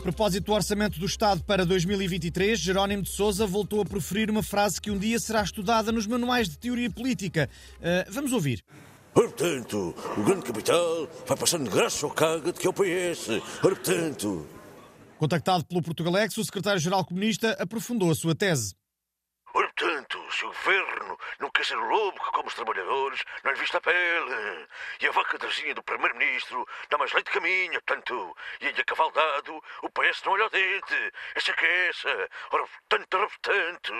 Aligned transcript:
propósito 0.00 0.46
do 0.46 0.52
Orçamento 0.52 0.98
do 0.98 1.06
Estado 1.06 1.42
para 1.44 1.64
2023, 1.64 2.58
Jerónimo 2.58 3.02
de 3.02 3.10
Sousa 3.10 3.46
voltou 3.46 3.80
a 3.80 3.84
proferir 3.84 4.30
uma 4.30 4.42
frase 4.42 4.80
que 4.80 4.90
um 4.90 4.98
dia 4.98 5.18
será 5.18 5.42
estudada 5.42 5.92
nos 5.92 6.06
manuais 6.06 6.48
de 6.48 6.58
teoria 6.58 6.90
política. 6.90 7.48
Uh, 7.78 8.12
vamos 8.12 8.32
ouvir. 8.32 8.64
Portanto, 9.14 9.94
o 10.16 10.22
grande 10.22 10.44
capital 10.44 11.08
vai 11.26 11.36
passando 11.36 11.70
graça 11.70 12.04
ao 12.04 12.12
caga 12.12 12.52
de 12.52 12.60
que 12.60 12.66
é 12.66 12.70
o 12.70 12.72
PS. 12.72 13.42
Portanto. 13.60 14.46
Contactado 15.18 15.64
pelo 15.64 15.82
Portugalex, 15.82 16.36
o 16.36 16.44
secretário-geral 16.44 17.04
comunista 17.04 17.52
aprofundou 17.58 18.10
a 18.10 18.14
sua 18.14 18.34
tese. 18.34 18.74
Se 20.30 20.44
o 20.44 20.48
governo 20.48 21.18
não 21.38 21.50
quer 21.50 21.64
ser 21.64 21.78
o 21.78 21.88
lobo 21.88 22.22
que 22.22 22.30
come 22.30 22.48
os 22.48 22.54
trabalhadores, 22.54 23.24
não 23.42 23.52
lhe 23.52 23.58
vista 23.58 23.78
a 23.78 23.80
pele. 23.80 24.68
E 25.00 25.06
a 25.06 25.10
vaca 25.10 25.38
drazinha 25.38 25.74
do 25.74 25.82
primeiro-ministro 25.82 26.68
dá 26.90 26.98
mais 26.98 27.12
leite 27.14 27.30
que 27.30 27.38
a 27.38 27.40
minha, 27.40 27.80
portanto. 27.80 28.36
E 28.60 28.68
a 28.68 28.84
cavaldado, 28.84 29.62
o 29.82 29.88
PS 29.88 30.22
não 30.24 30.32
olha 30.32 30.44
ao 30.44 30.50
dente. 30.50 31.12
Essa 31.34 31.54
que 31.54 31.64
é 31.64 31.88
essa. 31.88 32.30
Ora, 32.50 32.66
portanto, 32.66 33.14
ora, 33.14 33.26
portanto. 33.26 33.94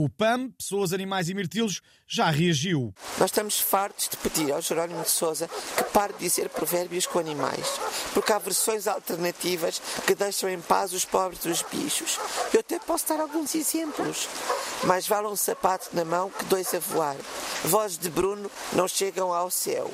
O 0.00 0.08
PAM, 0.08 0.50
Pessoas, 0.50 0.92
Animais 0.92 1.28
e 1.28 1.34
Mirtilos, 1.34 1.82
já 2.06 2.30
reagiu. 2.30 2.94
Nós 3.18 3.30
estamos 3.30 3.58
fartos 3.58 4.08
de 4.08 4.16
pedir 4.18 4.52
ao 4.52 4.62
Jerónimo 4.62 5.02
de 5.02 5.10
Souza 5.10 5.50
que 5.76 5.82
pare 5.82 6.12
de 6.12 6.20
dizer 6.20 6.48
provérbios 6.50 7.04
com 7.04 7.18
animais, 7.18 7.66
porque 8.14 8.32
há 8.32 8.38
versões 8.38 8.86
alternativas 8.86 9.82
que 10.06 10.14
deixam 10.14 10.48
em 10.48 10.60
paz 10.60 10.92
os 10.92 11.04
pobres 11.04 11.40
dos 11.40 11.62
bichos. 11.62 12.16
Eu 12.54 12.60
até 12.60 12.78
posso 12.78 13.08
dar 13.08 13.20
alguns 13.20 13.56
exemplos. 13.56 14.28
Mais 14.84 15.08
vale 15.08 15.26
um 15.26 15.34
sapato 15.34 15.88
na 15.92 16.04
mão 16.04 16.30
que 16.30 16.44
dois 16.44 16.72
a 16.72 16.78
voar. 16.78 17.16
Vozes 17.64 17.98
de 17.98 18.08
Bruno 18.08 18.48
não 18.74 18.86
chegam 18.86 19.32
ao 19.32 19.50
céu. 19.50 19.90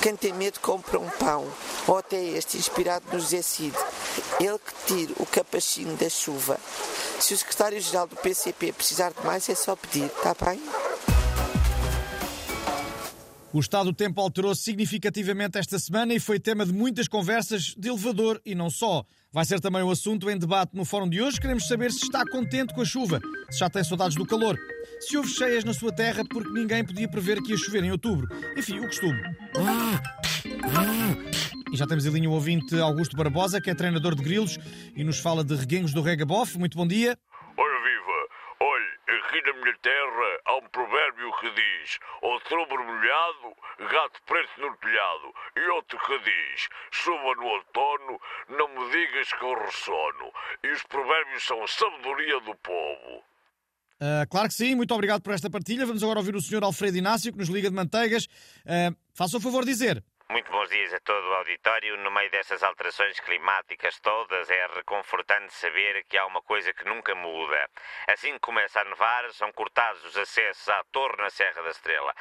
Quem 0.00 0.14
tem 0.14 0.32
medo 0.32 0.60
compra 0.60 1.00
um 1.00 1.10
pão. 1.10 1.44
Ou 1.88 1.98
até 1.98 2.22
este, 2.22 2.56
inspirado 2.56 3.06
no 3.12 3.18
José 3.18 3.42
Cid. 3.42 3.74
Ele 4.40 4.58
que 4.58 4.86
tire 4.86 5.14
o 5.18 5.26
capachinho 5.26 5.96
da 5.96 6.08
chuva. 6.08 6.58
Se 7.20 7.34
o 7.34 7.38
secretário-geral 7.38 8.06
do 8.06 8.16
PCP 8.16 8.72
precisar 8.72 9.10
de 9.10 9.24
mais, 9.24 9.48
é 9.48 9.54
só 9.54 9.74
pedir, 9.74 10.06
está 10.06 10.34
bem? 10.44 10.60
O 13.50 13.60
estado 13.60 13.86
do 13.86 13.94
tempo 13.94 14.20
alterou 14.20 14.54
significativamente 14.54 15.56
esta 15.56 15.78
semana 15.78 16.12
e 16.12 16.20
foi 16.20 16.38
tema 16.38 16.66
de 16.66 16.72
muitas 16.72 17.08
conversas 17.08 17.74
de 17.76 17.88
elevador 17.88 18.40
e 18.44 18.54
não 18.54 18.68
só. 18.68 19.04
Vai 19.32 19.44
ser 19.44 19.58
também 19.58 19.82
o 19.82 19.90
assunto 19.90 20.28
em 20.30 20.38
debate 20.38 20.76
no 20.76 20.84
fórum 20.84 21.08
de 21.08 21.22
hoje. 21.22 21.40
Queremos 21.40 21.66
saber 21.66 21.90
se 21.90 22.04
está 22.04 22.24
contente 22.30 22.74
com 22.74 22.82
a 22.82 22.84
chuva, 22.84 23.20
se 23.50 23.58
já 23.58 23.70
tem 23.70 23.82
saudades 23.82 24.16
do 24.16 24.26
calor, 24.26 24.58
se 25.00 25.16
houve 25.16 25.30
cheias 25.30 25.64
na 25.64 25.72
sua 25.72 25.90
terra 25.90 26.24
porque 26.28 26.50
ninguém 26.50 26.84
podia 26.84 27.08
prever 27.08 27.42
que 27.42 27.52
ia 27.52 27.56
chover 27.56 27.84
em 27.84 27.90
outubro. 27.90 28.28
Enfim, 28.56 28.80
o 28.80 28.86
costume. 28.86 29.18
E 31.70 31.76
já 31.76 31.86
temos 31.86 32.06
em 32.06 32.10
linha 32.10 32.30
o 32.30 32.32
ouvinte 32.32 32.80
Augusto 32.80 33.14
Barbosa, 33.14 33.60
que 33.60 33.68
é 33.68 33.74
treinador 33.74 34.14
de 34.14 34.22
grilos 34.22 34.58
e 34.96 35.04
nos 35.04 35.20
fala 35.20 35.44
de 35.44 35.54
reguengos 35.54 35.92
do 35.92 36.00
Regabof. 36.00 36.56
Muito 36.56 36.78
bom 36.78 36.86
dia. 36.86 37.18
Ora 37.58 37.78
viva! 37.84 38.18
Olhe, 38.60 39.18
aqui 39.18 39.42
na 39.44 39.52
minha 39.52 39.76
terra 39.82 40.40
há 40.46 40.56
um 40.56 40.68
provérbio 40.70 41.30
que 41.40 41.50
diz 41.50 41.98
outubro 42.22 42.84
molhado, 42.84 43.52
gato 43.80 44.18
preto 44.24 44.60
no 44.60 44.74
telhado. 44.78 45.34
E 45.56 45.68
outro 45.68 45.98
que 46.06 46.18
diz 46.20 46.68
chuva 46.90 47.34
no 47.36 47.44
outono, 47.44 48.18
não 48.48 48.68
me 48.68 48.90
digas 48.90 49.30
que 49.34 49.44
eu 49.44 49.54
ressono. 49.60 50.32
E 50.64 50.72
os 50.72 50.82
provérbios 50.84 51.44
são 51.44 51.62
a 51.62 51.68
sabedoria 51.68 52.40
do 52.40 52.54
povo. 52.56 53.22
Uh, 54.00 54.24
claro 54.30 54.48
que 54.48 54.54
sim, 54.54 54.74
muito 54.74 54.94
obrigado 54.94 55.20
por 55.20 55.34
esta 55.34 55.50
partilha. 55.50 55.84
Vamos 55.84 56.02
agora 56.02 56.20
ouvir 56.20 56.34
o 56.34 56.40
Sr. 56.40 56.64
Alfredo 56.64 56.96
Inácio, 56.96 57.30
que 57.30 57.38
nos 57.38 57.48
liga 57.48 57.68
de 57.68 57.76
Manteigas. 57.76 58.24
Uh, 58.64 58.96
faça 59.12 59.36
o 59.36 59.40
favor 59.40 59.64
de 59.66 59.72
dizer. 59.72 60.02
Muito 60.30 60.52
bons 60.52 60.68
dias 60.68 60.92
a 60.92 61.00
todo 61.00 61.26
o 61.26 61.34
auditório. 61.34 61.96
No 61.96 62.10
meio 62.10 62.30
dessas 62.30 62.62
alterações 62.62 63.18
climáticas 63.20 63.98
todas, 64.00 64.50
é 64.50 64.66
reconfortante 64.74 65.54
saber 65.54 66.04
que 66.04 66.18
há 66.18 66.26
uma 66.26 66.42
coisa 66.42 66.72
que 66.74 66.84
nunca 66.84 67.14
muda. 67.14 67.70
Assim 68.06 68.34
que 68.34 68.40
começa 68.40 68.78
a 68.78 68.84
nevar, 68.84 69.30
são 69.32 69.50
cortados 69.52 70.04
os 70.04 70.16
acessos 70.18 70.68
à 70.68 70.84
torre 70.92 71.16
na 71.16 71.30
Serra 71.30 71.62
da 71.62 71.70
Estrela. 71.70 72.14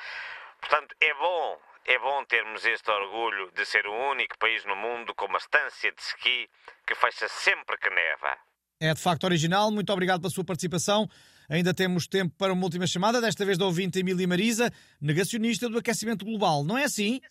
Portanto, 0.62 0.96
é 1.02 1.14
bom, 1.16 1.60
é 1.84 2.00
bom 2.00 2.24
termos 2.24 2.66
este 2.66 2.90
orgulho 2.90 3.52
de 3.52 3.66
ser 3.66 3.86
o 3.86 3.94
único 3.94 4.38
país 4.38 4.64
no 4.64 4.78
mundo 4.78 5.14
com 5.14 5.26
uma 5.26 5.38
estância 5.38 5.92
de 5.92 6.02
esqui 6.02 6.50
que 6.86 6.96
fecha 6.96 7.28
sempre 7.28 7.78
que 7.78 7.90
neva. 7.90 8.38
É 8.80 8.94
de 8.94 9.02
facto 9.02 9.26
original. 9.26 9.70
Muito 9.70 9.92
obrigado 9.92 10.22
pela 10.22 10.32
sua 10.32 10.46
participação. 10.46 11.10
Ainda 11.50 11.74
temos 11.74 12.08
tempo 12.08 12.36
para 12.38 12.54
uma 12.54 12.64
última 12.64 12.86
chamada, 12.86 13.20
desta 13.20 13.46
vez 13.46 13.58
da 13.58 13.66
ouvinte 13.66 14.00
Emília 14.00 14.28
Marisa, 14.28 14.72
negacionista 15.02 15.68
do 15.70 15.78
aquecimento 15.78 16.26
global. 16.26 16.64
Não 16.64 16.78
é 16.78 16.84
assim? 16.84 17.22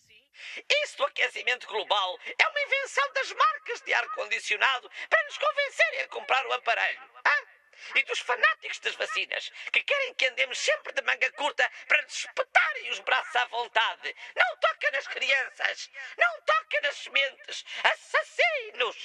Isso 0.83 0.97
do 0.97 1.05
aquecimento 1.05 1.67
global 1.67 2.19
é 2.37 2.47
uma 2.47 2.61
invenção 2.61 3.13
das 3.13 3.31
marcas 3.31 3.81
de 3.81 3.93
ar-condicionado 3.93 4.89
para 5.09 5.23
nos 5.23 5.37
convencerem 5.37 6.01
a 6.01 6.07
comprar 6.07 6.45
o 6.47 6.53
aparelho. 6.53 6.99
Hã? 7.25 7.57
E 7.95 8.03
dos 8.05 8.19
fanáticos 8.19 8.79
das 8.79 8.95
vacinas, 8.95 9.51
que 9.71 9.83
querem 9.83 10.13
que 10.15 10.25
andemos 10.25 10.57
sempre 10.57 10.93
de 10.93 11.01
manga 11.03 11.31
curta 11.33 11.69
para 11.87 12.01
nos 12.01 12.13
espetarem 12.13 12.89
os 12.89 12.99
braços 12.99 13.35
à 13.35 13.45
vontade. 13.45 14.15
Não 14.35 14.57
toca 14.57 14.91
nas 14.91 15.07
crianças! 15.07 15.89
Não 16.17 16.41
toca 16.41 16.81
nas 16.81 16.95
sementes! 16.95 17.65
Assassinos! 17.83 18.97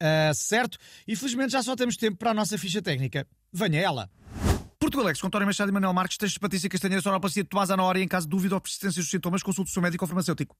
Uh, 0.00 0.34
certo, 0.34 0.78
infelizmente 1.08 1.52
já 1.52 1.62
só 1.62 1.74
temos 1.74 1.96
tempo 1.96 2.18
para 2.18 2.30
a 2.30 2.34
nossa 2.34 2.58
ficha 2.58 2.82
técnica. 2.82 3.26
Venha 3.52 3.82
ela! 3.82 4.10
Portugalex, 4.88 5.20
com 5.20 5.26
António 5.26 5.46
Machado 5.46 5.68
e 5.68 5.72
Manuel 5.72 5.92
Marques, 5.92 6.16
textos 6.16 6.34
de 6.34 6.40
Patrícia 6.40 6.66
Castanheira, 6.66 7.02
sonoplastia 7.02 7.42
de 7.42 7.48
Tomás 7.50 7.68
Ana 7.68 7.82
Hora 7.82 7.98
e 7.98 8.02
em 8.02 8.08
caso 8.08 8.26
de 8.26 8.30
dúvida 8.30 8.54
ou 8.54 8.60
persistência 8.60 9.02
dos 9.02 9.10
sintomas, 9.10 9.42
consulte 9.42 9.70
o 9.70 9.74
seu 9.74 9.82
médico 9.82 10.02
ou 10.02 10.08
farmacêutico. 10.08 10.56